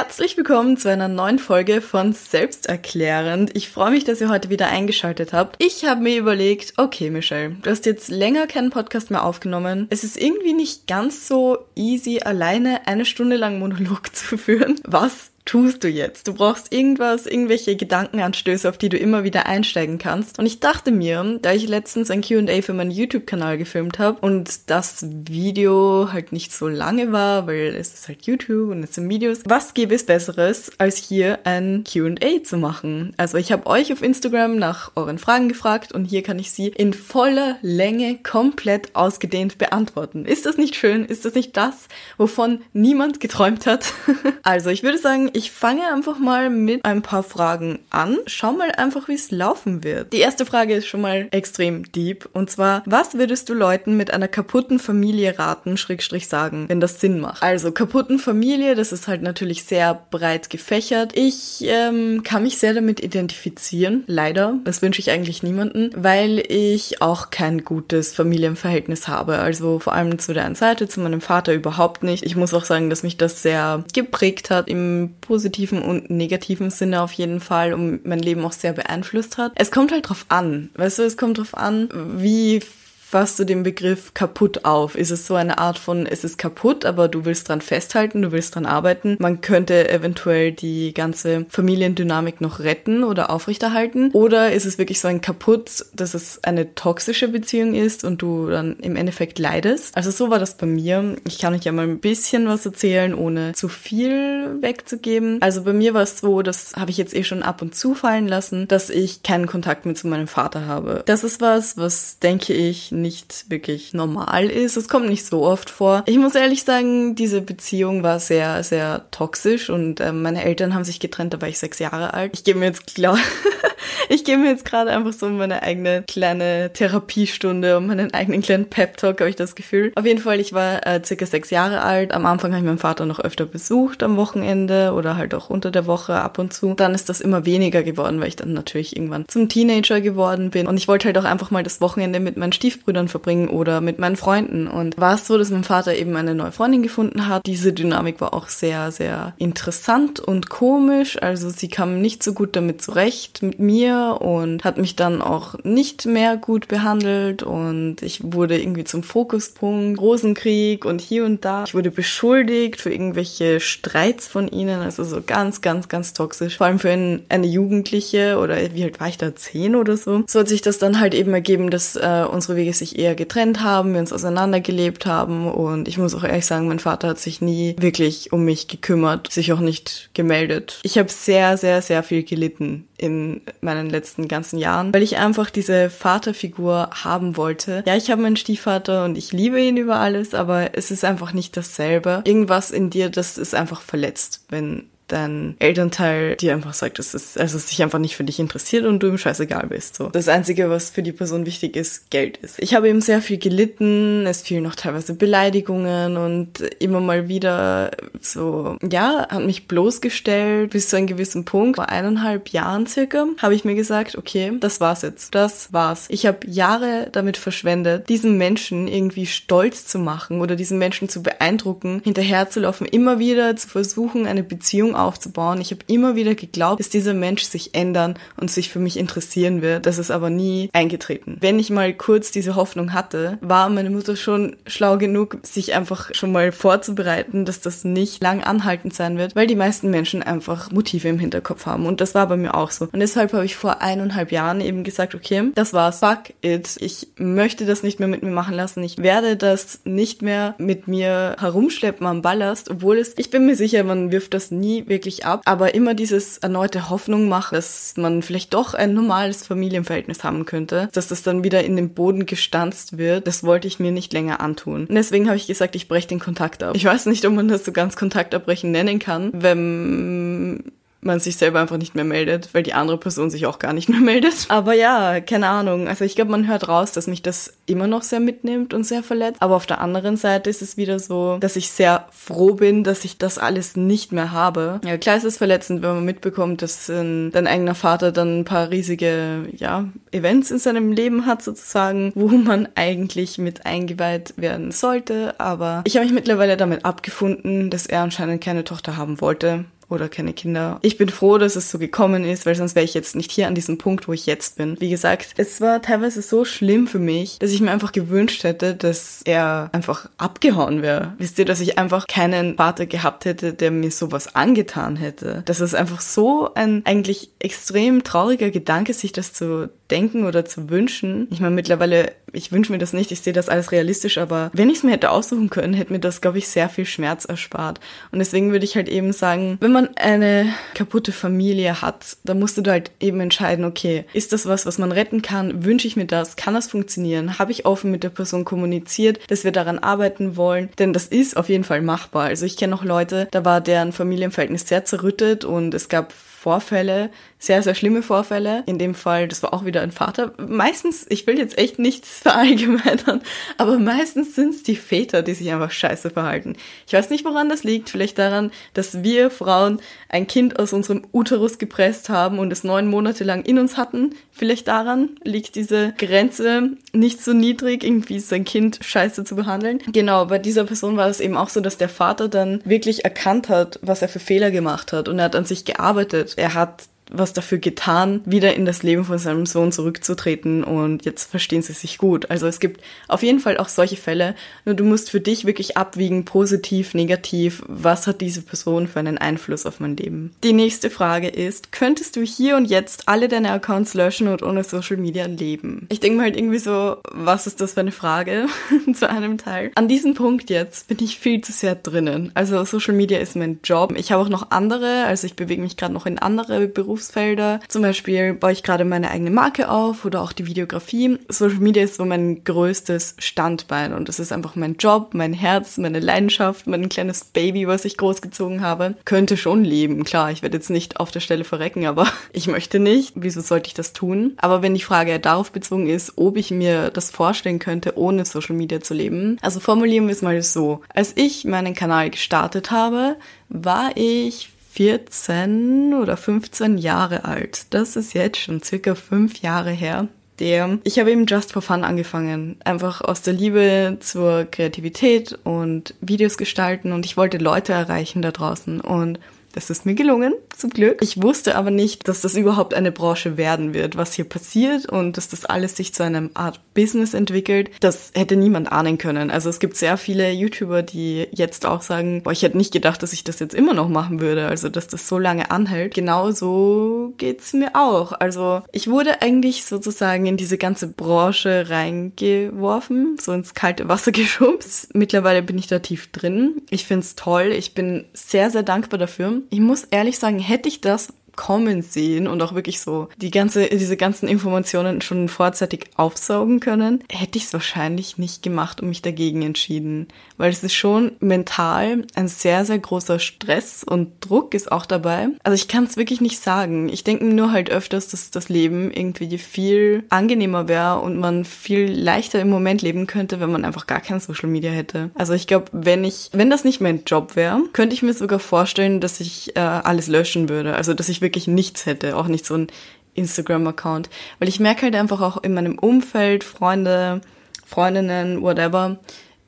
[0.00, 3.56] Herzlich willkommen zu einer neuen Folge von Selbsterklärend.
[3.56, 5.60] Ich freue mich, dass ihr heute wieder eingeschaltet habt.
[5.60, 9.88] Ich habe mir überlegt, okay, Michelle, du hast jetzt länger keinen Podcast mehr aufgenommen.
[9.90, 14.80] Es ist irgendwie nicht ganz so easy, alleine eine Stunde lang Monolog zu führen.
[14.84, 16.28] Was tust du jetzt?
[16.28, 20.38] Du brauchst irgendwas, irgendwelche Gedankenanstöße, auf die du immer wieder einsteigen kannst.
[20.38, 24.68] Und ich dachte mir, da ich letztens ein QA für meinen YouTube-Kanal gefilmt habe und
[24.68, 29.08] das Video halt nicht so lange war, weil es ist halt YouTube und es sind
[29.08, 33.14] Videos, was gäbe es Besseres, als hier ein QA zu machen?
[33.16, 36.68] Also ich habe euch auf Instagram nach euren Fragen gefragt und hier kann ich sie
[36.68, 40.26] in voller Länge komplett ausgedehnt beantworten.
[40.26, 41.06] Ist das nicht schön?
[41.06, 41.88] Ist das nicht das,
[42.18, 43.94] wovon niemand geträumt hat?
[44.42, 48.18] also ich würde sagen, ich fange einfach mal mit ein paar Fragen an.
[48.26, 50.12] Schau mal einfach, wie es laufen wird.
[50.12, 52.28] Die erste Frage ist schon mal extrem deep.
[52.32, 57.00] Und zwar, was würdest du Leuten mit einer kaputten Familie raten, Schrägstrich sagen, wenn das
[57.00, 57.40] Sinn macht?
[57.40, 61.12] Also, kaputten Familie, das ist halt natürlich sehr breit gefächert.
[61.14, 64.02] Ich ähm, kann mich sehr damit identifizieren.
[64.08, 64.58] Leider.
[64.64, 69.38] Das wünsche ich eigentlich niemanden, weil ich auch kein gutes Familienverhältnis habe.
[69.38, 72.26] Also vor allem zu der einen Seite, zu meinem Vater überhaupt nicht.
[72.26, 77.02] Ich muss auch sagen, dass mich das sehr geprägt hat im positiven und negativen Sinne
[77.02, 79.52] auf jeden Fall und mein Leben auch sehr beeinflusst hat.
[79.56, 82.62] Es kommt halt drauf an, weißt du, es kommt drauf an, wie
[83.10, 84.94] fasst du den Begriff kaputt auf?
[84.94, 88.32] Ist es so eine Art von, es ist kaputt, aber du willst dran festhalten, du
[88.32, 89.16] willst dran arbeiten?
[89.18, 94.10] Man könnte eventuell die ganze Familiendynamik noch retten oder aufrechterhalten?
[94.12, 98.50] Oder ist es wirklich so ein kaputt, dass es eine toxische Beziehung ist und du
[98.50, 99.96] dann im Endeffekt leidest?
[99.96, 101.16] Also so war das bei mir.
[101.26, 105.40] Ich kann euch ja mal ein bisschen was erzählen, ohne zu viel wegzugeben.
[105.40, 107.94] Also bei mir war es so, das habe ich jetzt eh schon ab und zu
[107.94, 111.02] fallen lassen, dass ich keinen Kontakt mehr zu meinem Vater habe.
[111.06, 114.76] Das ist was, was denke ich nicht wirklich normal ist.
[114.76, 116.02] Es kommt nicht so oft vor.
[116.06, 120.84] Ich muss ehrlich sagen, diese Beziehung war sehr, sehr toxisch und äh, meine Eltern haben
[120.84, 122.32] sich getrennt, da war ich sechs Jahre alt.
[122.34, 123.18] Ich gebe mir jetzt klar,
[124.08, 128.68] ich gebe mir jetzt gerade einfach so meine eigene kleine Therapiestunde und meinen eigenen kleinen
[128.68, 129.92] Pep-Talk, habe ich das Gefühl.
[129.94, 132.12] Auf jeden Fall, ich war äh, circa sechs Jahre alt.
[132.12, 135.70] Am Anfang habe ich meinen Vater noch öfter besucht am Wochenende oder halt auch unter
[135.70, 136.74] der Woche ab und zu.
[136.74, 140.66] Dann ist das immer weniger geworden, weil ich dann natürlich irgendwann zum Teenager geworden bin
[140.66, 143.82] und ich wollte halt auch einfach mal das Wochenende mit meinen Stiefbrüdern Brüdern verbringen oder
[143.82, 144.66] mit meinen Freunden.
[144.66, 147.44] Und war es so, dass mein Vater eben eine neue Freundin gefunden hat.
[147.44, 151.20] Diese Dynamik war auch sehr, sehr interessant und komisch.
[151.20, 155.54] Also sie kam nicht so gut damit zurecht mit mir und hat mich dann auch
[155.64, 160.00] nicht mehr gut behandelt und ich wurde irgendwie zum Fokuspunkt.
[160.00, 161.64] Rosenkrieg und hier und da.
[161.66, 164.80] Ich wurde beschuldigt für irgendwelche Streits von ihnen.
[164.80, 166.56] Also so ganz, ganz, ganz toxisch.
[166.56, 169.34] Vor allem für eine Jugendliche oder wie alt war ich da?
[169.34, 170.24] Zehn oder so.
[170.26, 173.62] So hat sich das dann halt eben ergeben, dass äh, unsere Wege sich eher getrennt
[173.62, 177.40] haben, wir uns auseinandergelebt haben und ich muss auch ehrlich sagen, mein Vater hat sich
[177.40, 180.80] nie wirklich um mich gekümmert, sich auch nicht gemeldet.
[180.82, 185.50] Ich habe sehr, sehr, sehr viel gelitten in meinen letzten ganzen Jahren, weil ich einfach
[185.50, 187.84] diese Vaterfigur haben wollte.
[187.86, 191.32] Ja, ich habe meinen Stiefvater und ich liebe ihn über alles, aber es ist einfach
[191.32, 192.22] nicht dasselbe.
[192.24, 197.36] Irgendwas in dir, das ist einfach verletzt, wenn dein Elternteil dir einfach sagt, dass es,
[197.36, 199.96] also es sich einfach nicht für dich interessiert und du ihm scheißegal bist.
[199.96, 200.08] So.
[200.08, 202.58] Das Einzige, was für die Person wichtig ist, Geld ist.
[202.58, 207.90] Ich habe eben sehr viel gelitten, es fielen noch teilweise Beleidigungen und immer mal wieder
[208.20, 211.76] so, ja, hat mich bloßgestellt bis zu einem gewissen Punkt.
[211.76, 215.34] Vor eineinhalb Jahren circa habe ich mir gesagt, okay, das war's jetzt.
[215.34, 216.06] Das war's.
[216.08, 221.22] Ich habe Jahre damit verschwendet, diesen Menschen irgendwie stolz zu machen oder diesen Menschen zu
[221.22, 225.60] beeindrucken, hinterherzulaufen, immer wieder zu versuchen, eine Beziehung aufzubauen.
[225.60, 229.62] Ich habe immer wieder geglaubt, dass dieser Mensch sich ändern und sich für mich interessieren
[229.62, 229.86] wird.
[229.86, 231.36] Das ist aber nie eingetreten.
[231.40, 236.14] Wenn ich mal kurz diese Hoffnung hatte, war meine Mutter schon schlau genug, sich einfach
[236.14, 240.70] schon mal vorzubereiten, dass das nicht lang anhaltend sein wird, weil die meisten Menschen einfach
[240.70, 241.86] Motive im Hinterkopf haben.
[241.86, 242.88] Und das war bei mir auch so.
[242.92, 246.00] Und deshalb habe ich vor eineinhalb Jahren eben gesagt, okay, das war's.
[246.00, 246.76] Fuck it.
[246.80, 248.82] Ich möchte das nicht mehr mit mir machen lassen.
[248.82, 253.56] Ich werde das nicht mehr mit mir herumschleppen am Ballast, obwohl es, ich bin mir
[253.56, 258.22] sicher, man wirft das nie wirklich ab, aber immer dieses erneute Hoffnung macht, dass man
[258.22, 262.98] vielleicht doch ein normales Familienverhältnis haben könnte, dass das dann wieder in den Boden gestanzt
[262.98, 264.86] wird, das wollte ich mir nicht länger antun.
[264.86, 266.74] Und deswegen habe ich gesagt, ich breche den Kontakt ab.
[266.76, 271.60] Ich weiß nicht, ob man das so ganz Kontaktabbrechen nennen kann, wenn man sich selber
[271.60, 274.46] einfach nicht mehr meldet, weil die andere Person sich auch gar nicht mehr meldet.
[274.48, 275.88] Aber ja, keine Ahnung.
[275.88, 279.02] Also ich glaube, man hört raus, dass mich das immer noch sehr mitnimmt und sehr
[279.02, 279.40] verletzt.
[279.40, 283.04] Aber auf der anderen Seite ist es wieder so, dass ich sehr froh bin, dass
[283.04, 284.80] ich das alles nicht mehr habe.
[284.84, 288.44] Ja, klar ist es verletzend, wenn man mitbekommt, dass äh, dein eigener Vater dann ein
[288.44, 294.72] paar riesige, ja, Events in seinem Leben hat sozusagen, wo man eigentlich mit eingeweiht werden
[294.72, 295.38] sollte.
[295.38, 300.08] Aber ich habe mich mittlerweile damit abgefunden, dass er anscheinend keine Tochter haben wollte oder
[300.08, 300.78] keine Kinder.
[300.82, 303.46] Ich bin froh, dass es so gekommen ist, weil sonst wäre ich jetzt nicht hier
[303.46, 304.76] an diesem Punkt, wo ich jetzt bin.
[304.80, 308.74] Wie gesagt, es war teilweise so schlimm für mich, dass ich mir einfach gewünscht hätte,
[308.74, 311.14] dass er einfach abgehauen wäre.
[311.18, 315.42] Wisst ihr, dass ich einfach keinen Vater gehabt hätte, der mir sowas angetan hätte.
[315.46, 320.68] Das ist einfach so ein eigentlich extrem trauriger Gedanke, sich das zu denken oder zu
[320.68, 321.28] wünschen.
[321.30, 324.70] Ich meine, mittlerweile, ich wünsche mir das nicht, ich sehe das alles realistisch, aber wenn
[324.70, 327.80] ich es mir hätte aussuchen können, hätte mir das, glaube ich, sehr viel Schmerz erspart.
[328.10, 332.58] Und deswegen würde ich halt eben sagen, wenn man eine kaputte Familie hat, dann musst
[332.58, 335.64] du halt eben entscheiden, okay, ist das was, was man retten kann?
[335.64, 336.36] Wünsche ich mir das?
[336.36, 337.38] Kann das funktionieren?
[337.38, 340.68] Habe ich offen mit der Person kommuniziert, dass wir daran arbeiten wollen?
[340.78, 342.24] Denn das ist auf jeden Fall machbar.
[342.24, 347.10] Also ich kenne noch Leute, da war deren Familienverhältnis sehr zerrüttet und es gab Vorfälle,
[347.38, 348.64] sehr, sehr schlimme Vorfälle.
[348.66, 350.32] In dem Fall, das war auch wieder ein Vater.
[350.38, 353.22] Meistens, ich will jetzt echt nichts verallgemeinern,
[353.56, 356.56] aber meistens sind es die Väter, die sich einfach scheiße verhalten.
[356.86, 357.90] Ich weiß nicht, woran das liegt.
[357.90, 362.88] Vielleicht daran, dass wir Frauen ein Kind aus unserem Uterus gepresst haben und es neun
[362.88, 364.14] Monate lang in uns hatten.
[364.32, 369.80] Vielleicht daran liegt diese Grenze nicht so niedrig, irgendwie sein Kind scheiße zu behandeln.
[369.92, 373.48] Genau, bei dieser Person war es eben auch so, dass der Vater dann wirklich erkannt
[373.48, 376.34] hat, was er für Fehler gemacht hat und er hat an sich gearbeitet.
[376.36, 381.30] Er hat was dafür getan, wieder in das Leben von seinem Sohn zurückzutreten und jetzt
[381.30, 382.30] verstehen sie sich gut.
[382.30, 384.34] Also es gibt auf jeden Fall auch solche Fälle,
[384.64, 389.18] nur du musst für dich wirklich abwiegen, positiv, negativ, was hat diese Person für einen
[389.18, 390.34] Einfluss auf mein Leben.
[390.44, 394.64] Die nächste Frage ist, könntest du hier und jetzt alle deine Accounts löschen und ohne
[394.64, 395.86] Social Media leben?
[395.90, 398.46] Ich denke mal halt irgendwie so, was ist das für eine Frage
[398.94, 399.70] zu einem Teil?
[399.74, 402.30] An diesem Punkt jetzt bin ich viel zu sehr drinnen.
[402.34, 403.94] Also Social Media ist mein Job.
[403.96, 407.60] Ich habe auch noch andere, also ich bewege mich gerade noch in andere Berufe Berufsfelder.
[407.68, 411.18] Zum Beispiel baue ich gerade meine eigene Marke auf oder auch die Videografie.
[411.28, 415.78] Social Media ist so mein größtes Standbein und das ist einfach mein Job, mein Herz,
[415.78, 418.96] meine Leidenschaft, mein kleines Baby, was ich großgezogen habe.
[419.04, 420.32] Könnte schon leben, klar.
[420.32, 423.12] Ich werde jetzt nicht auf der Stelle verrecken, aber ich möchte nicht.
[423.14, 424.34] Wieso sollte ich das tun?
[424.38, 428.56] Aber wenn die Frage darauf bezogen ist, ob ich mir das vorstellen könnte, ohne Social
[428.56, 430.80] Media zu leben, also formulieren wir es mal so.
[430.92, 433.16] Als ich meinen Kanal gestartet habe,
[433.48, 437.66] war ich 14 oder 15 Jahre alt.
[437.70, 440.06] Das ist jetzt schon circa fünf Jahre her.
[440.38, 442.58] Der, ich habe eben Just for Fun angefangen.
[442.62, 448.30] Einfach aus der Liebe zur Kreativität und Videos gestalten und ich wollte Leute erreichen da
[448.30, 449.18] draußen und
[449.58, 450.98] das ist mir gelungen, zum Glück.
[451.02, 455.16] Ich wusste aber nicht, dass das überhaupt eine Branche werden wird, was hier passiert und
[455.16, 457.70] dass das alles sich zu einem Art Business entwickelt.
[457.80, 459.32] Das hätte niemand ahnen können.
[459.32, 463.02] Also es gibt sehr viele YouTuber, die jetzt auch sagen, boah, ich hätte nicht gedacht,
[463.02, 464.46] dass ich das jetzt immer noch machen würde.
[464.46, 465.94] Also dass das so lange anhält.
[465.94, 468.12] Genauso geht's mir auch.
[468.12, 474.94] Also ich wurde eigentlich sozusagen in diese ganze Branche reingeworfen, so ins kalte Wasser geschubst.
[474.94, 476.62] Mittlerweile bin ich da tief drin.
[476.70, 477.46] Ich find's toll.
[477.46, 482.26] Ich bin sehr, sehr dankbar dafür ich muss ehrlich sagen, hätte ich das kommen sehen
[482.26, 487.44] und auch wirklich so die ganze, diese ganzen Informationen schon vorzeitig aufsaugen können, hätte ich
[487.44, 490.08] es wahrscheinlich nicht gemacht und mich dagegen entschieden.
[490.36, 495.28] Weil es ist schon mental ein sehr, sehr großer Stress und Druck ist auch dabei.
[495.44, 496.88] Also ich kann es wirklich nicht sagen.
[496.88, 501.88] Ich denke nur halt öfters, dass das Leben irgendwie viel angenehmer wäre und man viel
[501.88, 505.10] leichter im Moment leben könnte, wenn man einfach gar kein Social Media hätte.
[505.14, 508.40] Also ich glaube, wenn ich, wenn das nicht mein Job wäre, könnte ich mir sogar
[508.40, 510.74] vorstellen, dass ich äh, alles löschen würde.
[510.74, 512.66] Also dass ich wirklich wirklich nichts hätte, auch nicht so ein
[513.14, 514.08] Instagram-Account.
[514.38, 517.20] Weil ich merke halt einfach auch in meinem Umfeld, Freunde,
[517.66, 518.98] Freundinnen, whatever,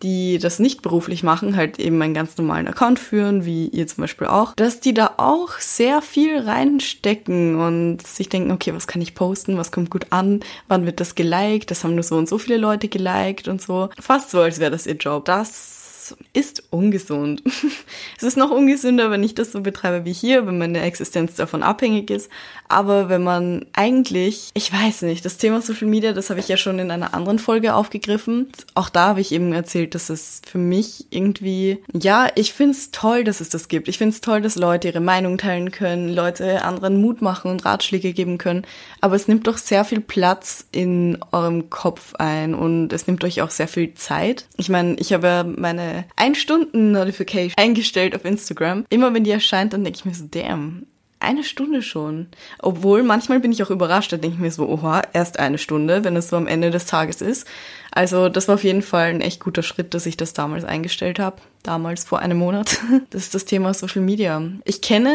[0.03, 4.03] die das nicht beruflich machen, halt eben einen ganz normalen Account führen, wie ihr zum
[4.03, 9.03] Beispiel auch, dass die da auch sehr viel reinstecken und sich denken, okay, was kann
[9.03, 12.29] ich posten, was kommt gut an, wann wird das geliked, das haben nur so und
[12.29, 13.91] so viele Leute geliked und so.
[13.99, 15.27] Fast so, als wäre das ihr Job.
[15.27, 17.43] Das ist ungesund.
[18.17, 21.63] es ist noch ungesünder, wenn ich das so betreibe wie hier, wenn meine Existenz davon
[21.63, 22.31] abhängig ist.
[22.69, 26.57] Aber wenn man eigentlich, ich weiß nicht, das Thema Social Media, das habe ich ja
[26.57, 28.53] schon in einer anderen Folge aufgegriffen.
[28.75, 32.93] Auch da habe ich eben erzählt, dass es für mich irgendwie, ja, ich finde es
[32.93, 33.89] toll, dass es das gibt.
[33.89, 37.65] Ich finde es toll, dass Leute ihre Meinung teilen können, Leute anderen Mut machen und
[37.65, 38.65] Ratschläge geben können.
[39.01, 43.43] Aber es nimmt doch sehr viel Platz in eurem Kopf ein und es nimmt euch
[43.43, 44.47] auch sehr viel Zeit.
[44.57, 48.85] Ich meine, ich habe ja meine ein-Stunden-Notification eingestellt auf Instagram.
[48.91, 50.87] Immer wenn die erscheint, dann denke ich mir so, damn,
[51.21, 52.29] eine Stunde schon.
[52.61, 56.03] Obwohl, manchmal bin ich auch überrascht, da denke ich mir so, oha, erst eine Stunde,
[56.03, 57.47] wenn es so am Ende des Tages ist.
[57.93, 61.19] Also das war auf jeden Fall ein echt guter Schritt, dass ich das damals eingestellt
[61.19, 61.37] habe.
[61.62, 62.79] Damals vor einem Monat.
[63.11, 64.43] Das ist das Thema Social Media.
[64.65, 65.15] Ich kenne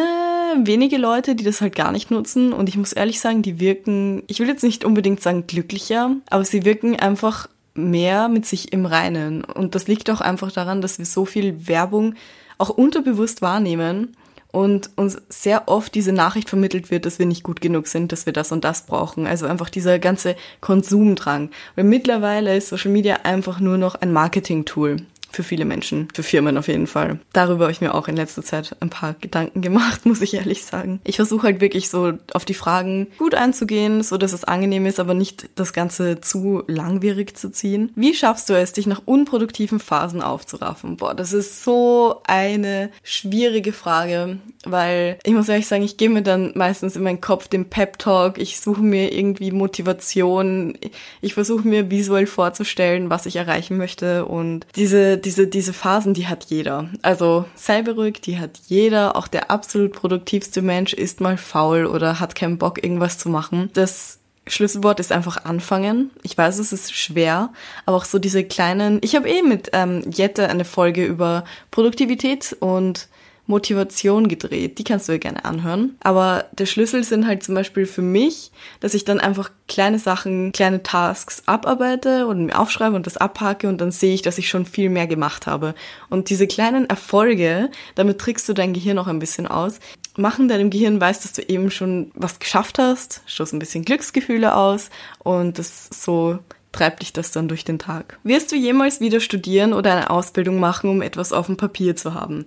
[0.64, 4.24] wenige Leute, die das halt gar nicht nutzen und ich muss ehrlich sagen, die wirken,
[4.28, 8.86] ich will jetzt nicht unbedingt sagen glücklicher, aber sie wirken einfach mehr mit sich im
[8.86, 9.44] Reinen.
[9.44, 12.16] Und das liegt auch einfach daran, dass wir so viel Werbung
[12.58, 14.16] auch unterbewusst wahrnehmen
[14.52, 18.26] und uns sehr oft diese Nachricht vermittelt wird, dass wir nicht gut genug sind, dass
[18.26, 19.28] wir das und das brauchen.
[19.28, 21.50] Also einfach dieser ganze Konsumdrang.
[21.76, 24.98] Weil mittlerweile ist Social Media einfach nur noch ein Marketing-Tool
[25.36, 27.20] für viele Menschen, für Firmen auf jeden Fall.
[27.34, 30.66] Darüber habe ich mir auch in letzter Zeit ein paar Gedanken gemacht, muss ich ehrlich
[30.66, 31.00] sagen.
[31.04, 35.00] Ich versuche halt wirklich so auf die Fragen gut einzugehen, so dass es angenehm ist,
[35.00, 37.92] aber nicht das Ganze zu langwierig zu ziehen.
[37.96, 40.98] Wie schaffst du es, dich nach unproduktiven Phasen aufzuraffen?
[40.98, 46.22] Boah, das ist so eine schwierige Frage, weil ich muss ehrlich sagen, ich gehe mir
[46.22, 50.78] dann meistens in meinen Kopf den Pep Talk, ich suche mir irgendwie Motivation,
[51.22, 56.28] ich versuche mir visuell vorzustellen, was ich erreichen möchte und diese diese, diese Phasen, die
[56.28, 56.90] hat jeder.
[57.02, 59.16] Also sei beruhigt, die hat jeder.
[59.16, 63.70] Auch der absolut produktivste Mensch ist mal faul oder hat keinen Bock, irgendwas zu machen.
[63.74, 66.12] Das Schlüsselwort ist einfach anfangen.
[66.22, 67.52] Ich weiß, es ist schwer,
[67.86, 69.00] aber auch so diese kleinen.
[69.02, 73.08] Ich habe eh mit ähm, Jette eine Folge über Produktivität und
[73.48, 74.78] Motivation gedreht.
[74.80, 75.96] Die kannst du dir gerne anhören.
[76.02, 80.52] Aber der Schlüssel sind halt zum Beispiel für mich, dass ich dann einfach kleine Sachen,
[80.52, 84.50] kleine Tasks abarbeite und mir aufschreibe und das abhake und dann sehe ich, dass ich
[84.50, 85.76] schon viel mehr gemacht habe.
[86.10, 89.80] Und diese kleinen Erfolge, damit trickst du dein Gehirn auch ein bisschen aus,
[90.18, 94.56] machen deinem Gehirn weiß, dass du eben schon was geschafft hast, stoßen ein bisschen Glücksgefühle
[94.56, 96.40] aus und das so
[96.76, 98.20] treibt dich das dann durch den Tag.
[98.24, 102.14] Wirst du jemals wieder studieren oder eine Ausbildung machen, um etwas auf dem Papier zu
[102.14, 102.46] haben?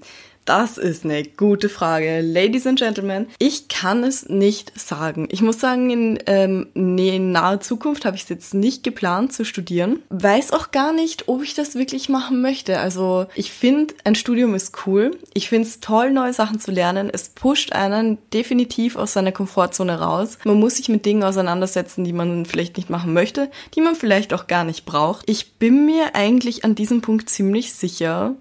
[0.49, 2.23] Das ist eine gute Frage.
[2.23, 5.29] Ladies and Gentlemen, ich kann es nicht sagen.
[5.31, 9.35] Ich muss sagen, in, ähm, nee, in naher Zukunft habe ich es jetzt nicht geplant
[9.35, 10.01] zu studieren.
[10.09, 12.79] Weiß auch gar nicht, ob ich das wirklich machen möchte.
[12.79, 15.19] Also ich finde, ein Studium ist cool.
[15.35, 17.11] Ich finde es toll, neue Sachen zu lernen.
[17.13, 20.39] Es pusht einen definitiv aus seiner Komfortzone raus.
[20.45, 24.33] Man muss sich mit Dingen auseinandersetzen, die man vielleicht nicht machen möchte, die man vielleicht
[24.33, 25.29] auch gar nicht braucht.
[25.29, 28.35] Ich bin mir eigentlich an diesem Punkt ziemlich sicher,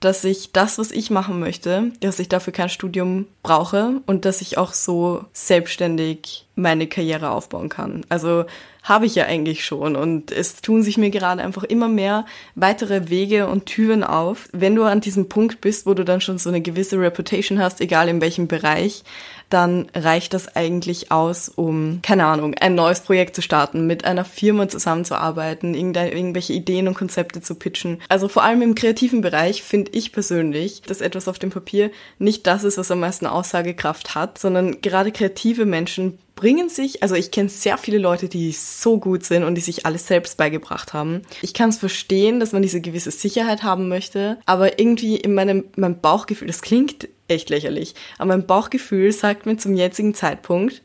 [0.00, 4.40] dass ich das, was ich machen möchte, dass ich dafür kein Studium brauche und dass
[4.40, 8.04] ich auch so selbstständig meine Karriere aufbauen kann.
[8.08, 8.44] Also
[8.82, 12.24] habe ich ja eigentlich schon und es tun sich mir gerade einfach immer mehr
[12.54, 14.48] weitere Wege und Türen auf.
[14.52, 17.80] Wenn du an diesem Punkt bist, wo du dann schon so eine gewisse Reputation hast,
[17.80, 19.04] egal in welchem Bereich,
[19.50, 24.24] dann reicht das eigentlich aus, um, keine Ahnung, ein neues Projekt zu starten, mit einer
[24.24, 28.00] Firma zusammenzuarbeiten, irgendwelche Ideen und Konzepte zu pitchen.
[28.08, 32.46] Also vor allem im kreativen Bereich finde ich persönlich, dass etwas auf dem Papier nicht
[32.46, 37.32] das ist, was am meisten Aussagekraft hat, sondern gerade kreative Menschen bringen sich, also ich
[37.32, 41.22] kenne sehr viele Leute, die so gut sind und die sich alles selbst beigebracht haben.
[41.42, 45.64] Ich kann es verstehen, dass man diese gewisse Sicherheit haben möchte, aber irgendwie in meinem,
[45.74, 47.96] meinem Bauchgefühl, das klingt echt lächerlich.
[48.18, 50.82] Aber mein Bauchgefühl sagt mir zum jetzigen Zeitpunkt,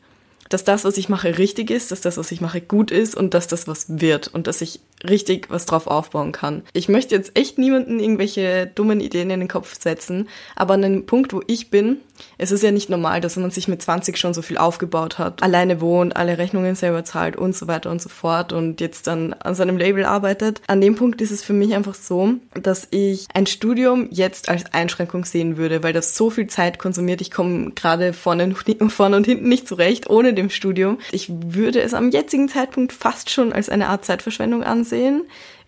[0.48, 3.32] dass das, was ich mache, richtig ist, dass das, was ich mache, gut ist und
[3.32, 6.62] dass das was wird und dass ich richtig was drauf aufbauen kann.
[6.72, 11.06] Ich möchte jetzt echt niemanden irgendwelche dummen Ideen in den Kopf setzen, aber an dem
[11.06, 11.98] Punkt, wo ich bin,
[12.38, 15.42] es ist ja nicht normal, dass man sich mit 20 schon so viel aufgebaut hat,
[15.42, 19.32] alleine wohnt, alle Rechnungen selber zahlt und so weiter und so fort und jetzt dann
[19.34, 20.62] an seinem Label arbeitet.
[20.66, 24.72] An dem Punkt ist es für mich einfach so, dass ich ein Studium jetzt als
[24.72, 27.20] Einschränkung sehen würde, weil das so viel Zeit konsumiert.
[27.20, 28.54] Ich komme gerade vorne,
[28.88, 30.98] vorne und hinten nicht zurecht ohne dem Studium.
[31.10, 34.93] Ich würde es am jetzigen Zeitpunkt fast schon als eine Art Zeitverschwendung ansehen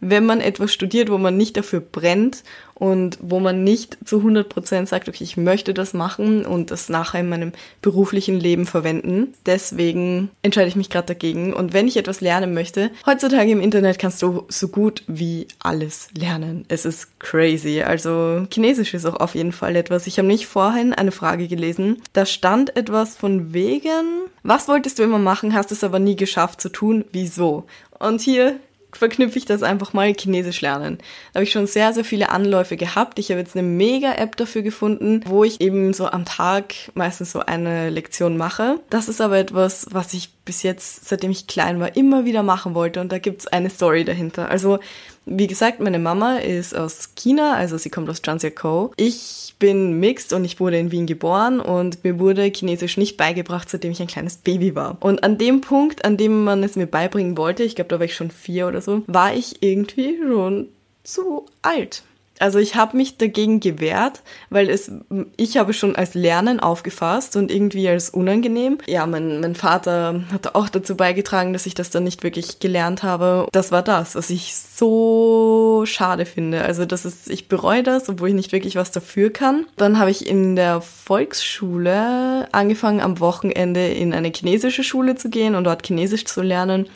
[0.00, 2.42] wenn man etwas studiert, wo man nicht dafür brennt
[2.74, 6.90] und wo man nicht zu 100 Prozent sagt, okay, ich möchte das machen und das
[6.90, 9.32] nachher in meinem beruflichen Leben verwenden.
[9.46, 11.54] Deswegen entscheide ich mich gerade dagegen.
[11.54, 16.08] Und wenn ich etwas lernen möchte, heutzutage im Internet kannst du so gut wie alles
[16.14, 16.66] lernen.
[16.68, 17.80] Es ist crazy.
[17.80, 20.06] Also Chinesisch ist auch auf jeden Fall etwas.
[20.06, 22.02] Ich habe nicht vorhin eine Frage gelesen.
[22.12, 26.60] Da stand etwas von wegen, was wolltest du immer machen, hast es aber nie geschafft
[26.60, 27.06] zu tun.
[27.10, 27.64] Wieso?
[27.98, 28.60] Und hier
[28.96, 30.98] verknüpfe ich das einfach mal Chinesisch lernen.
[31.32, 33.18] Da habe ich schon sehr, sehr viele Anläufe gehabt.
[33.18, 37.40] Ich habe jetzt eine Mega-App dafür gefunden, wo ich eben so am Tag meistens so
[37.40, 38.80] eine Lektion mache.
[38.90, 42.74] Das ist aber etwas, was ich bis jetzt, seitdem ich klein war, immer wieder machen
[42.74, 44.48] wollte und da gibt's eine Story dahinter.
[44.48, 44.78] Also,
[45.26, 48.92] wie gesagt, meine Mama ist aus China, also sie kommt aus Zhangjiakou.
[48.96, 53.68] Ich bin mixed und ich wurde in Wien geboren und mir wurde Chinesisch nicht beigebracht,
[53.68, 54.96] seitdem ich ein kleines Baby war.
[55.00, 58.06] Und an dem Punkt, an dem man es mir beibringen wollte, ich glaube, da war
[58.06, 60.68] ich schon vier oder so, war ich irgendwie schon
[61.02, 62.04] zu alt.
[62.38, 64.90] Also ich habe mich dagegen gewehrt, weil es
[65.36, 68.78] ich habe schon als Lernen aufgefasst und irgendwie als unangenehm.
[68.86, 73.02] Ja, mein, mein Vater hat auch dazu beigetragen, dass ich das dann nicht wirklich gelernt
[73.02, 73.48] habe.
[73.52, 76.62] Das war das, was ich so schade finde.
[76.62, 79.66] Also das ist, ich bereue das, obwohl ich nicht wirklich was dafür kann.
[79.76, 85.54] Dann habe ich in der Volksschule angefangen, am Wochenende in eine chinesische Schule zu gehen
[85.54, 86.86] und dort Chinesisch zu lernen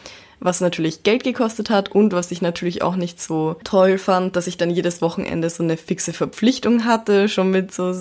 [0.41, 4.47] was natürlich Geld gekostet hat und was ich natürlich auch nicht so toll fand, dass
[4.47, 7.93] ich dann jedes Wochenende so eine fixe Verpflichtung hatte, schon mit so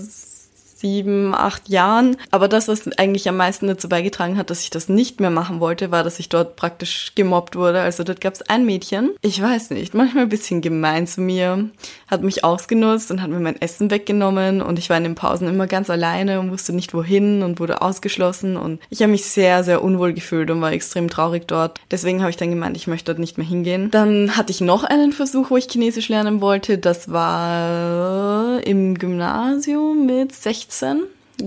[0.80, 2.18] sieben, acht Jahren.
[2.32, 5.60] Aber das, was eigentlich am meisten dazu beigetragen hat, dass ich das nicht mehr machen
[5.60, 7.82] wollte, war, dass ich dort praktisch gemobbt wurde.
[7.82, 11.70] Also dort gab es ein Mädchen, ich weiß nicht, manchmal ein bisschen gemein zu mir,
[12.08, 15.48] hat mich ausgenutzt und hat mir mein Essen weggenommen und ich war in den Pausen
[15.48, 19.64] immer ganz alleine und wusste nicht wohin und wurde ausgeschlossen und ich habe mich sehr,
[19.64, 21.80] sehr unwohl gefühlt und war extrem traurig dort.
[21.92, 23.92] Deswegen habe ich dann gemeint, ich möchte dort nicht mehr hingehen.
[23.92, 26.78] Dann hatte ich noch einen Versuch, wo ich Chinesisch lernen wollte.
[26.78, 30.69] Das war im Gymnasium mit 16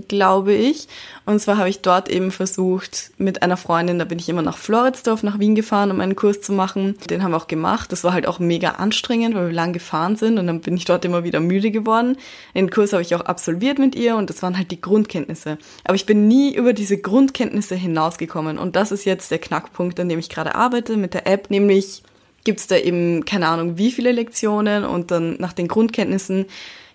[0.09, 0.89] glaube ich.
[1.27, 4.57] Und zwar habe ich dort eben versucht, mit einer Freundin, da bin ich immer nach
[4.57, 6.97] Floridsdorf, nach Wien gefahren, um einen Kurs zu machen.
[7.11, 7.93] Den haben wir auch gemacht.
[7.93, 10.85] Das war halt auch mega anstrengend, weil wir lang gefahren sind und dann bin ich
[10.85, 12.17] dort immer wieder müde geworden.
[12.55, 15.59] Den Kurs habe ich auch absolviert mit ihr und das waren halt die Grundkenntnisse.
[15.85, 18.59] Aber ich bin nie über diese Grundkenntnisse hinausgekommen.
[18.59, 22.03] Und das ist jetzt der Knackpunkt, an dem ich gerade arbeite mit der App, nämlich
[22.45, 26.47] gibt's da eben keine Ahnung wie viele Lektionen und dann nach den Grundkenntnissen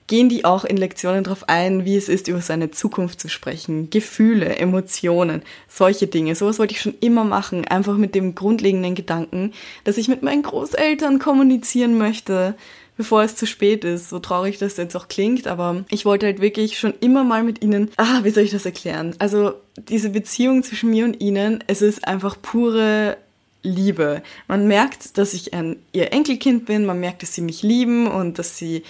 [0.07, 3.89] gehen die auch in Lektionen darauf ein, wie es ist, über seine Zukunft zu sprechen,
[3.89, 6.33] Gefühle, Emotionen, solche Dinge.
[6.35, 10.43] Sowas wollte ich schon immer machen, einfach mit dem grundlegenden Gedanken, dass ich mit meinen
[10.43, 12.55] Großeltern kommunizieren möchte,
[12.95, 14.09] bevor es zu spät ist.
[14.09, 17.61] So traurig das jetzt auch klingt, aber ich wollte halt wirklich schon immer mal mit
[17.61, 19.13] ihnen, ah, wie soll ich das erklären?
[19.19, 23.17] Also diese Beziehung zwischen mir und ihnen, es ist einfach pure
[23.61, 24.23] Liebe.
[24.47, 28.39] Man merkt, dass ich ein, ihr Enkelkind bin, man merkt, dass sie mich lieben und
[28.39, 28.83] dass sie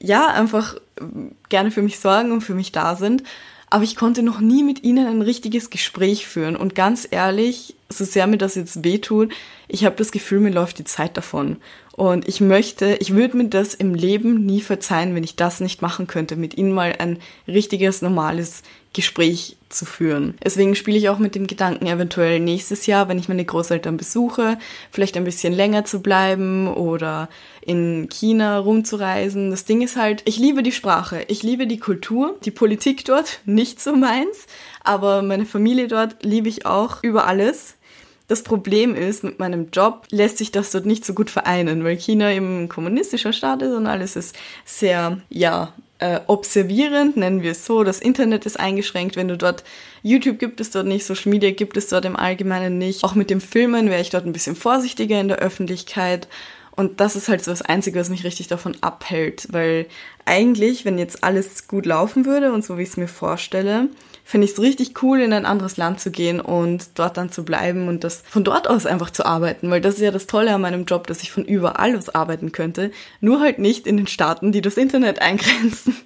[0.00, 0.76] ja, einfach
[1.48, 3.22] gerne für mich sorgen und für mich da sind.
[3.70, 6.56] Aber ich konnte noch nie mit ihnen ein richtiges Gespräch führen.
[6.56, 9.32] Und ganz ehrlich, so sehr mir das jetzt wehtut,
[9.66, 11.58] ich habe das Gefühl, mir läuft die Zeit davon.
[11.92, 15.82] Und ich möchte, ich würde mir das im Leben nie verzeihen, wenn ich das nicht
[15.82, 20.34] machen könnte, mit ihnen mal ein richtiges, normales Gespräch zu führen.
[20.42, 24.58] Deswegen spiele ich auch mit dem Gedanken, eventuell nächstes Jahr, wenn ich meine Großeltern besuche,
[24.90, 27.28] vielleicht ein bisschen länger zu bleiben oder
[27.60, 29.50] in China rumzureisen.
[29.50, 33.40] Das Ding ist halt, ich liebe die Sprache, ich liebe die Kultur, die Politik dort,
[33.44, 34.46] nicht so meins,
[34.82, 37.74] aber meine Familie dort liebe ich auch über alles.
[38.26, 41.96] Das Problem ist, mit meinem Job lässt sich das dort nicht so gut vereinen, weil
[41.96, 44.36] China eben ein kommunistischer Staat ist und alles ist
[44.66, 47.84] sehr, ja, äh, observierend, nennen wir es so.
[47.84, 49.64] Das Internet ist eingeschränkt, wenn du dort
[50.02, 53.04] YouTube gibt es dort nicht, Social Media gibt es dort im Allgemeinen nicht.
[53.04, 56.28] Auch mit dem Filmen wäre ich dort ein bisschen vorsichtiger in der Öffentlichkeit.
[56.76, 59.86] Und das ist halt so das Einzige, was mich richtig davon abhält, weil
[60.24, 63.88] eigentlich, wenn jetzt alles gut laufen würde und so wie ich es mir vorstelle,
[64.28, 67.46] finde ich es richtig cool, in ein anderes Land zu gehen und dort dann zu
[67.46, 70.52] bleiben und das von dort aus einfach zu arbeiten, weil das ist ja das Tolle
[70.54, 72.90] an meinem Job, dass ich von überall aus arbeiten könnte,
[73.22, 75.96] nur halt nicht in den Staaten, die das Internet eingrenzen.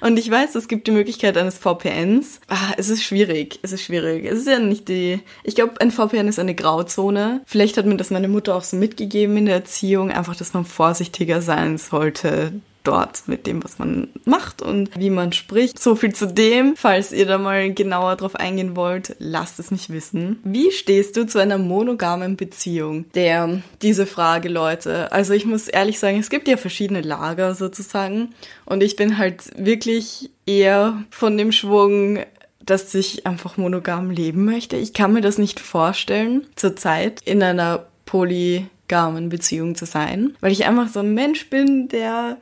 [0.00, 2.40] Und ich weiß, es gibt die Möglichkeit eines VPNs.
[2.46, 3.58] Ah, es ist schwierig.
[3.62, 4.24] Es ist schwierig.
[4.24, 5.18] Es ist ja nicht die.
[5.42, 7.40] Ich glaube, ein VPN ist eine Grauzone.
[7.46, 10.64] Vielleicht hat mir das meine Mutter auch so mitgegeben in der Erziehung, einfach, dass man
[10.64, 12.52] vorsichtiger sein sollte
[12.86, 15.82] dort mit dem, was man macht und wie man spricht.
[15.82, 16.74] So viel zu dem.
[16.76, 20.38] Falls ihr da mal genauer drauf eingehen wollt, lasst es mich wissen.
[20.44, 23.06] Wie stehst du zu einer monogamen Beziehung?
[23.14, 25.12] Der, diese Frage, Leute.
[25.12, 28.34] Also ich muss ehrlich sagen, es gibt ja verschiedene Lager sozusagen.
[28.64, 32.20] Und ich bin halt wirklich eher von dem Schwung,
[32.64, 34.76] dass ich einfach monogam leben möchte.
[34.76, 40.66] Ich kann mir das nicht vorstellen, zurzeit in einer polygamen Beziehung zu sein, weil ich
[40.66, 42.38] einfach so ein Mensch bin, der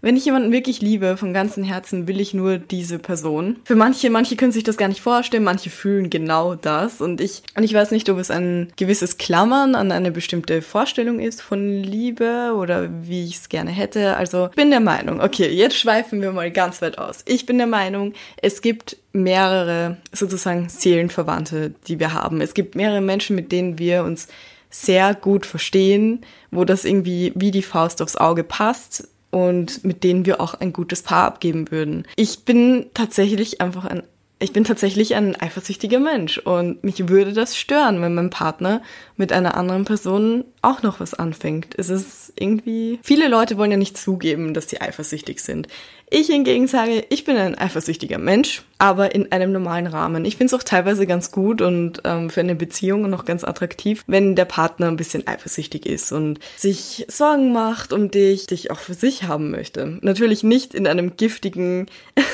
[0.00, 3.56] wenn ich jemanden wirklich liebe, von ganzem Herzen will ich nur diese Person.
[3.64, 7.00] Für manche, manche können sich das gar nicht vorstellen, manche fühlen genau das.
[7.00, 11.20] Und ich, und ich weiß nicht, ob es ein gewisses Klammern an eine bestimmte Vorstellung
[11.20, 14.16] ist von Liebe oder wie ich es gerne hätte.
[14.16, 17.22] Also bin der Meinung, okay, jetzt schweifen wir mal ganz weit aus.
[17.26, 22.40] Ich bin der Meinung, es gibt mehrere sozusagen Seelenverwandte, die wir haben.
[22.40, 24.28] Es gibt mehrere Menschen, mit denen wir uns
[24.68, 30.24] sehr gut verstehen, wo das irgendwie wie die Faust aufs Auge passt und mit denen
[30.24, 32.06] wir auch ein gutes Paar abgeben würden.
[32.16, 34.02] Ich bin tatsächlich einfach ein
[34.38, 38.82] ich bin tatsächlich ein eifersüchtiger Mensch und mich würde das stören, wenn mein Partner
[39.16, 41.74] mit einer anderen Person auch noch was anfängt.
[41.78, 45.68] Es ist irgendwie, viele Leute wollen ja nicht zugeben, dass sie eifersüchtig sind.
[46.08, 50.24] Ich hingegen sage, ich bin ein eifersüchtiger Mensch, aber in einem normalen Rahmen.
[50.24, 54.04] Ich finde es auch teilweise ganz gut und ähm, für eine Beziehung noch ganz attraktiv,
[54.06, 58.78] wenn der Partner ein bisschen eifersüchtig ist und sich Sorgen macht um dich, dich auch
[58.78, 59.98] für sich haben möchte.
[60.02, 61.86] Natürlich nicht in einem giftigen,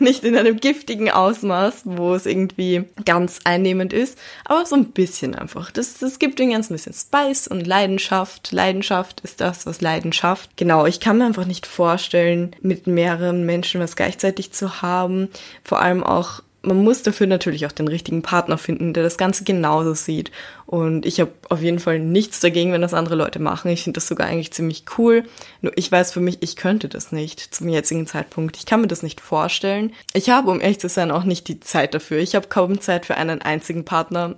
[0.00, 5.36] nicht in einem giftigen Ausmaß, wo es irgendwie ganz einnehmend ist, aber so ein bisschen
[5.36, 5.70] einfach.
[5.70, 8.52] Das, das gibt den ganz ein bisschen Spice und Leidenschaft.
[8.52, 10.56] Leidenschaft ist das, was Leidenschaft.
[10.56, 15.28] Genau, ich kann mir einfach nicht vorstellen, mit mehreren Menschen was gleichzeitig zu haben.
[15.64, 19.44] Vor allem auch man muss dafür natürlich auch den richtigen Partner finden, der das Ganze
[19.44, 20.30] genauso sieht.
[20.66, 23.70] Und ich habe auf jeden Fall nichts dagegen, wenn das andere Leute machen.
[23.70, 25.24] Ich finde das sogar eigentlich ziemlich cool.
[25.62, 28.56] Nur ich weiß für mich, ich könnte das nicht zum jetzigen Zeitpunkt.
[28.56, 29.92] Ich kann mir das nicht vorstellen.
[30.12, 32.18] Ich habe, um ehrlich zu sein, auch nicht die Zeit dafür.
[32.18, 34.36] Ich habe kaum Zeit für einen einzigen Partner.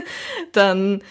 [0.52, 1.02] Dann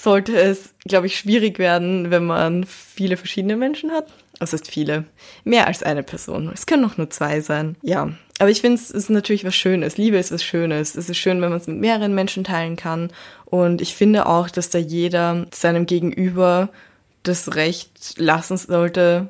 [0.00, 4.06] sollte es, glaube ich, schwierig werden, wenn man viele verschiedene Menschen hat.
[4.38, 5.04] Das ist viele.
[5.44, 6.50] Mehr als eine Person.
[6.52, 7.76] Es können auch nur zwei sein.
[7.82, 8.10] Ja.
[8.38, 9.98] Aber ich finde, es ist natürlich was Schönes.
[9.98, 10.96] Liebe ist was Schönes.
[10.96, 13.12] Es ist schön, wenn man es mit mehreren Menschen teilen kann.
[13.44, 16.70] Und ich finde auch, dass da jeder seinem Gegenüber
[17.22, 19.28] das Recht lassen sollte,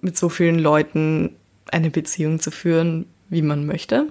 [0.00, 1.36] mit so vielen Leuten
[1.70, 4.06] eine Beziehung zu führen, wie man möchte.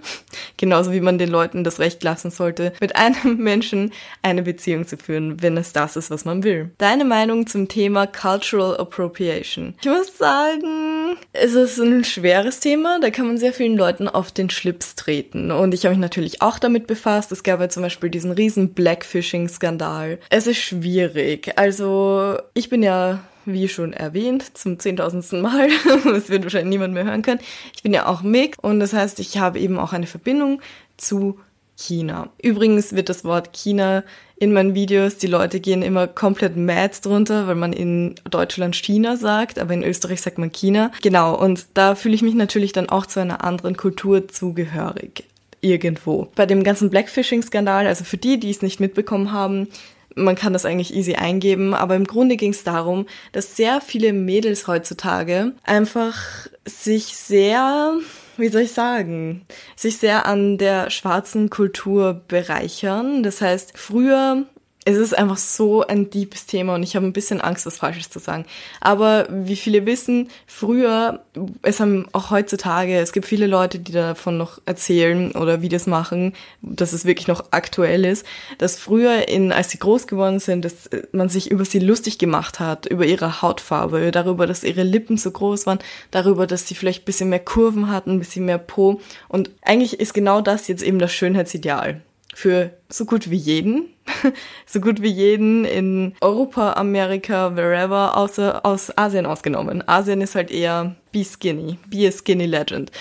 [0.57, 4.97] Genauso wie man den Leuten das Recht lassen sollte, mit einem Menschen eine Beziehung zu
[4.97, 6.71] führen, wenn es das ist, was man will.
[6.79, 9.75] Deine Meinung zum Thema Cultural Appropriation?
[9.81, 12.99] Ich muss sagen, es ist ein schweres Thema.
[12.99, 15.51] Da kann man sehr vielen Leuten auf den Schlips treten.
[15.51, 17.31] Und ich habe mich natürlich auch damit befasst.
[17.31, 20.17] Es gab ja zum Beispiel diesen riesen Blackfishing-Skandal.
[20.29, 21.51] Es ist schwierig.
[21.57, 25.69] Also, ich bin ja wie schon erwähnt, zum zehntausendsten Mal.
[26.05, 27.41] das wird wahrscheinlich niemand mehr hören können.
[27.75, 30.61] Ich bin ja auch MIG und das heißt, ich habe eben auch eine Verbindung
[30.97, 31.39] zu
[31.75, 32.29] China.
[32.41, 34.03] Übrigens wird das Wort China
[34.41, 39.15] in meinen Videos, die Leute gehen immer komplett mad drunter, weil man in Deutschland China
[39.15, 40.91] sagt, aber in Österreich sagt man China.
[41.03, 45.25] Genau, und da fühle ich mich natürlich dann auch zu einer anderen Kultur zugehörig.
[45.63, 46.27] Irgendwo.
[46.35, 49.67] Bei dem ganzen Blackfishing-Skandal, also für die, die es nicht mitbekommen haben,
[50.15, 54.13] man kann das eigentlich easy eingeben, aber im Grunde ging es darum, dass sehr viele
[54.13, 57.95] Mädels heutzutage einfach sich sehr,
[58.37, 59.45] wie soll ich sagen,
[59.75, 63.23] sich sehr an der schwarzen Kultur bereichern.
[63.23, 64.45] Das heißt, früher
[64.83, 68.09] es ist einfach so ein deepes Thema und ich habe ein bisschen Angst, was Falsches
[68.09, 68.45] zu sagen.
[68.79, 71.23] Aber wie viele wissen, früher,
[71.61, 76.33] es haben auch heutzutage, es gibt viele Leute, die davon noch erzählen oder Videos machen,
[76.63, 78.25] dass es wirklich noch aktuell ist,
[78.57, 82.59] dass früher, in, als sie groß geworden sind, dass man sich über sie lustig gemacht
[82.59, 87.03] hat, über ihre Hautfarbe, darüber, dass ihre Lippen so groß waren, darüber, dass sie vielleicht
[87.03, 88.99] ein bisschen mehr Kurven hatten, ein bisschen mehr Po.
[89.27, 92.01] Und eigentlich ist genau das jetzt eben das Schönheitsideal
[92.33, 93.93] für so gut wie jeden,
[94.65, 99.87] so gut wie jeden in Europa, Amerika, wherever, außer aus Asien ausgenommen.
[99.87, 102.91] Asien ist halt eher be skinny, be a skinny legend.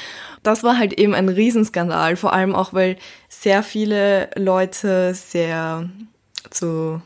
[0.42, 2.96] Das war halt eben ein Riesenskandal, vor allem auch, weil
[3.28, 5.88] sehr viele Leute sehr
[6.50, 7.00] zu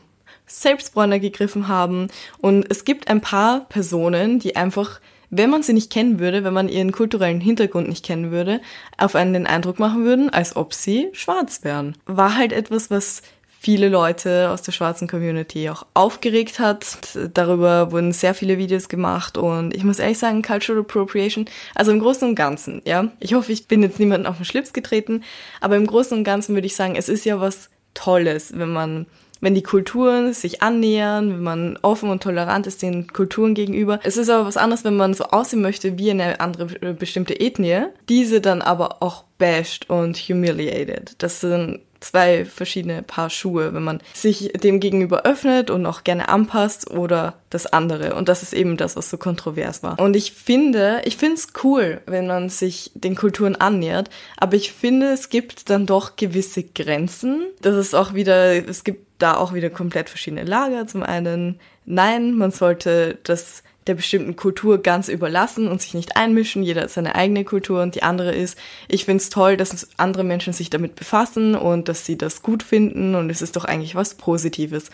[0.47, 2.07] Selbstbräuner gegriffen haben
[2.37, 6.53] und es gibt ein paar Personen, die einfach wenn man sie nicht kennen würde, wenn
[6.53, 8.61] man ihren kulturellen Hintergrund nicht kennen würde,
[8.97, 11.95] auf einen den Eindruck machen würden, als ob sie schwarz wären.
[12.05, 13.21] War halt etwas, was
[13.65, 17.17] viele Leute aus der schwarzen Community auch aufgeregt hat.
[17.33, 21.99] Darüber wurden sehr viele Videos gemacht und ich muss ehrlich sagen, Cultural Appropriation, also im
[21.99, 23.11] Großen und Ganzen, ja.
[23.19, 25.23] Ich hoffe, ich bin jetzt niemandem auf den Schlips getreten,
[25.61, 29.07] aber im Großen und Ganzen würde ich sagen, es ist ja was Tolles, wenn man
[29.41, 33.99] wenn die Kulturen sich annähern, wenn man offen und tolerant ist den Kulturen gegenüber.
[34.03, 37.39] Es ist aber was anderes, wenn man so aussehen möchte wie eine andere äh, bestimmte
[37.39, 41.15] Ethnie, diese dann aber auch bashed und humiliated.
[41.17, 46.29] Das sind zwei verschiedene Paar Schuhe, wenn man sich dem gegenüber öffnet und auch gerne
[46.29, 48.15] anpasst oder das andere.
[48.15, 49.99] Und das ist eben das, was so kontrovers war.
[49.99, 54.71] Und ich finde, ich finde es cool, wenn man sich den Kulturen annähert, aber ich
[54.71, 57.43] finde, es gibt dann doch gewisse Grenzen.
[57.61, 60.87] Das ist auch wieder, es gibt da auch wieder komplett verschiedene Lager.
[60.87, 66.63] Zum einen, nein, man sollte das der bestimmten Kultur ganz überlassen und sich nicht einmischen.
[66.63, 70.23] Jeder hat seine eigene Kultur und die andere ist, ich finde es toll, dass andere
[70.23, 73.95] Menschen sich damit befassen und dass sie das gut finden und es ist doch eigentlich
[73.95, 74.89] was Positives.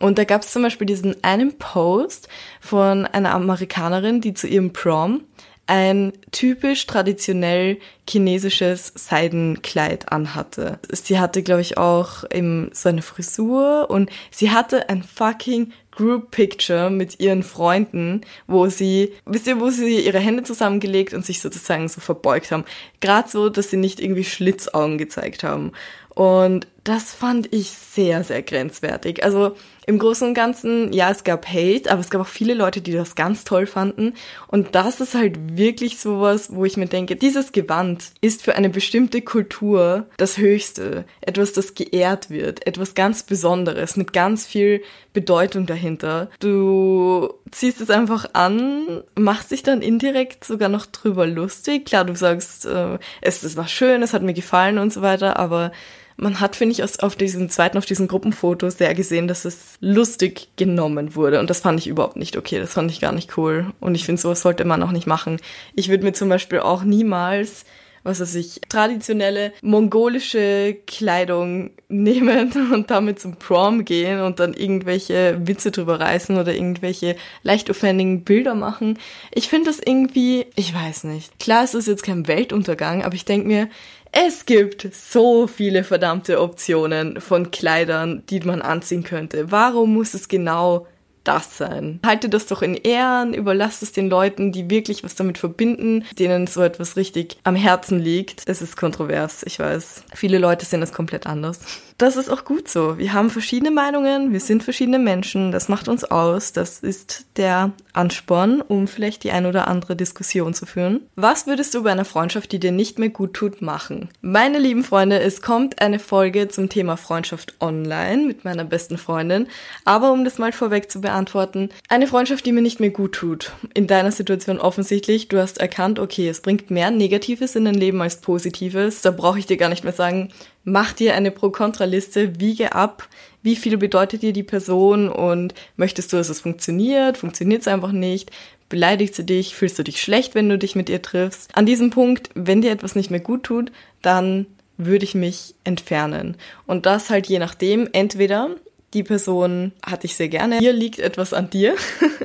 [0.00, 2.28] Und da gab es zum Beispiel diesen einen Post
[2.60, 5.22] von einer Amerikanerin, die zu ihrem Prom
[5.66, 7.78] ein typisch traditionell
[8.08, 10.78] chinesisches Seidenkleid anhatte.
[10.90, 16.30] Sie hatte, glaube ich, auch eben so eine Frisur und sie hatte ein fucking Group
[16.30, 21.40] Picture mit ihren Freunden, wo sie, wisst ihr, wo sie ihre Hände zusammengelegt und sich
[21.40, 22.64] sozusagen so verbeugt haben.
[23.00, 25.72] Gerade so, dass sie nicht irgendwie Schlitzaugen gezeigt haben.
[26.14, 29.24] Und das fand ich sehr, sehr grenzwertig.
[29.24, 32.82] Also im Großen und Ganzen, ja, es gab Hate, aber es gab auch viele Leute,
[32.82, 34.12] die das ganz toll fanden.
[34.48, 38.68] Und das ist halt wirklich sowas, wo ich mir denke, dieses Gewand ist für eine
[38.68, 41.06] bestimmte Kultur das Höchste.
[41.22, 42.66] Etwas, das geehrt wird.
[42.66, 44.82] Etwas ganz Besonderes mit ganz viel
[45.14, 46.30] Bedeutung dahinter.
[46.38, 51.86] Du ziehst es einfach an, machst dich dann indirekt sogar noch drüber lustig.
[51.86, 55.38] Klar, du sagst, äh, es, es war schön, es hat mir gefallen und so weiter,
[55.38, 55.72] aber
[56.16, 60.48] man hat, finde ich, auf diesen zweiten, auf diesen Gruppenfotos sehr gesehen, dass es lustig
[60.56, 61.40] genommen wurde.
[61.40, 62.58] Und das fand ich überhaupt nicht okay.
[62.58, 63.72] Das fand ich gar nicht cool.
[63.80, 65.38] Und ich finde, sowas sollte man auch nicht machen.
[65.74, 67.64] Ich würde mir zum Beispiel auch niemals
[68.04, 75.40] was weiß ich, traditionelle mongolische Kleidung nehmen und damit zum Prom gehen und dann irgendwelche
[75.44, 78.98] Witze drüber reißen oder irgendwelche leicht offendigen Bilder machen.
[79.32, 81.38] Ich finde das irgendwie, ich weiß nicht.
[81.40, 83.68] Klar, es ist jetzt kein Weltuntergang, aber ich denke mir,
[84.16, 89.50] es gibt so viele verdammte Optionen von Kleidern, die man anziehen könnte.
[89.50, 90.86] Warum muss es genau
[91.24, 92.00] das sein.
[92.04, 96.46] Halte das doch in Ehren, überlass es den Leuten, die wirklich was damit verbinden, denen
[96.46, 98.42] so etwas richtig am Herzen liegt.
[98.46, 100.04] Es ist kontrovers, ich weiß.
[100.14, 101.60] Viele Leute sehen es komplett anders.
[101.96, 102.98] Das ist auch gut so.
[102.98, 107.72] Wir haben verschiedene Meinungen, wir sind verschiedene Menschen, das macht uns aus, das ist der
[107.92, 111.02] Ansporn, um vielleicht die ein oder andere Diskussion zu führen.
[111.14, 114.08] Was würdest du bei einer Freundschaft, die dir nicht mehr gut tut, machen?
[114.22, 119.46] Meine lieben Freunde, es kommt eine Folge zum Thema Freundschaft online mit meiner besten Freundin,
[119.84, 121.68] aber um das mal vorweg zu beantworten.
[121.88, 123.52] Eine Freundschaft, die mir nicht mehr gut tut.
[123.72, 128.02] In deiner Situation offensichtlich, du hast erkannt, okay, es bringt mehr Negatives in dein Leben
[128.02, 129.00] als Positives.
[129.02, 130.30] Da brauche ich dir gar nicht mehr sagen,
[130.64, 133.08] mach dir eine Pro-Kontra-Liste, wiege ab,
[133.42, 137.92] wie viel bedeutet dir die Person und möchtest du, dass es funktioniert, funktioniert es einfach
[137.92, 138.30] nicht,
[138.68, 141.50] beleidigt sie dich, fühlst du dich schlecht, wenn du dich mit ihr triffst.
[141.54, 143.70] An diesem Punkt, wenn dir etwas nicht mehr gut tut,
[144.02, 144.46] dann
[144.76, 146.36] würde ich mich entfernen.
[146.66, 148.50] Und das halt je nachdem, entweder
[148.92, 151.74] die Person hatte ich sehr gerne, hier liegt etwas an dir,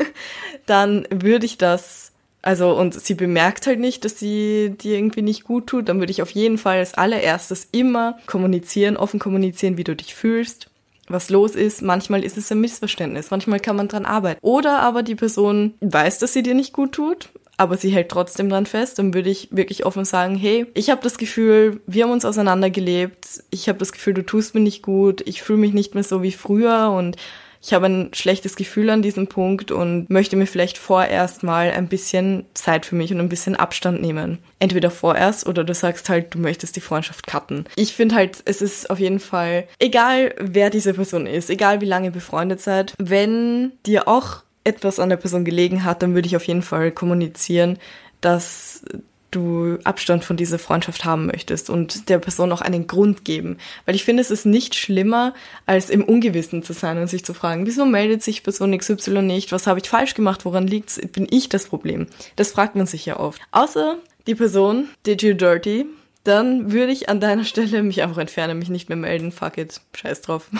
[0.66, 2.09] dann würde ich das,
[2.42, 6.12] also und sie bemerkt halt nicht, dass sie dir irgendwie nicht gut tut, dann würde
[6.12, 10.70] ich auf jeden Fall als allererstes immer kommunizieren, offen kommunizieren, wie du dich fühlst
[11.10, 11.82] was los ist.
[11.82, 14.40] Manchmal ist es ein Missverständnis, manchmal kann man dran arbeiten.
[14.42, 18.50] Oder aber die Person weiß, dass sie dir nicht gut tut, aber sie hält trotzdem
[18.50, 22.12] dran fest, dann würde ich wirklich offen sagen, hey, ich habe das Gefühl, wir haben
[22.12, 25.94] uns auseinandergelebt, ich habe das Gefühl, du tust mir nicht gut, ich fühle mich nicht
[25.94, 26.92] mehr so wie früher.
[26.92, 27.18] Und
[27.62, 31.88] ich habe ein schlechtes Gefühl an diesem Punkt und möchte mir vielleicht vorerst mal ein
[31.88, 34.40] bisschen Zeit für mich und ein bisschen Abstand nehmen.
[34.60, 37.66] Entweder vorerst oder du sagst halt, du möchtest die Freundschaft cutten.
[37.76, 41.86] Ich finde halt, es ist auf jeden Fall, egal wer diese Person ist, egal wie
[41.86, 46.28] lange ihr befreundet seid, wenn dir auch etwas an der Person gelegen hat, dann würde
[46.28, 47.78] ich auf jeden Fall kommunizieren,
[48.22, 48.84] dass
[49.32, 53.58] du Abstand von dieser Freundschaft haben möchtest und der Person auch einen Grund geben.
[53.86, 55.34] Weil ich finde, es ist nicht schlimmer,
[55.66, 59.52] als im Ungewissen zu sein und sich zu fragen, wieso meldet sich Person XY nicht?
[59.52, 60.46] Was habe ich falsch gemacht?
[60.46, 61.00] Woran liegt's?
[61.12, 62.08] Bin ich das Problem?
[62.36, 63.42] Das fragt man sich ja oft.
[63.52, 65.86] Außer die Person did you dirty,
[66.24, 69.32] dann würde ich an deiner Stelle mich einfach entfernen, mich nicht mehr melden.
[69.32, 69.82] Fuck it.
[69.96, 70.50] Scheiß drauf.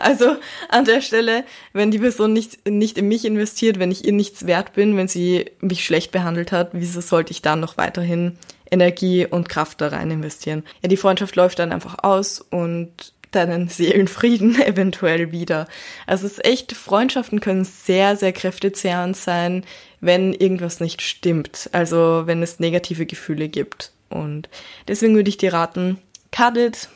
[0.00, 0.36] Also
[0.68, 4.46] an der Stelle, wenn die Person nicht, nicht in mich investiert, wenn ich ihr nichts
[4.46, 8.38] wert bin, wenn sie mich schlecht behandelt hat, wieso sollte ich dann noch weiterhin
[8.70, 10.62] Energie und Kraft da rein investieren?
[10.82, 15.66] Ja, die Freundschaft läuft dann einfach aus und deinen Seelenfrieden eventuell wieder.
[16.06, 19.64] Also es ist echt, Freundschaften können sehr, sehr kräftezehrend sein,
[20.00, 21.68] wenn irgendwas nicht stimmt.
[21.72, 23.92] Also wenn es negative Gefühle gibt.
[24.10, 24.48] Und
[24.86, 25.98] deswegen würde ich dir raten,
[26.32, 26.88] cut it,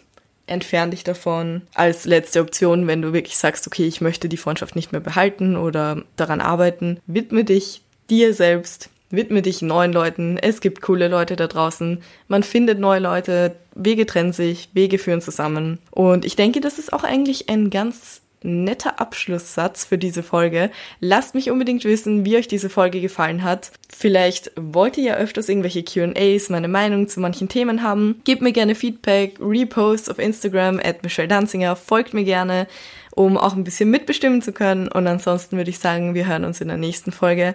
[0.46, 4.76] entfern dich davon als letzte Option, wenn du wirklich sagst, okay, ich möchte die Freundschaft
[4.76, 7.00] nicht mehr behalten oder daran arbeiten.
[7.06, 10.38] Widme dich dir selbst, widme dich neuen Leuten.
[10.38, 12.02] Es gibt coole Leute da draußen.
[12.28, 13.54] Man findet neue Leute.
[13.74, 15.78] Wege trennen sich, Wege führen zusammen.
[15.90, 20.70] Und ich denke, das ist auch eigentlich ein ganz netter Abschlusssatz für diese Folge.
[21.00, 23.72] Lasst mich unbedingt wissen, wie euch diese Folge gefallen hat.
[23.88, 28.20] Vielleicht wollt ihr ja öfters irgendwelche QAs, meine Meinung zu manchen Themen haben.
[28.24, 32.66] Gebt mir gerne Feedback, Reposts auf Instagram at Michelle Danzinger, folgt mir gerne,
[33.14, 34.88] um auch ein bisschen mitbestimmen zu können.
[34.88, 37.54] Und ansonsten würde ich sagen, wir hören uns in der nächsten Folge.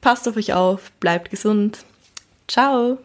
[0.00, 1.84] Passt auf euch auf, bleibt gesund.
[2.48, 2.98] Ciao!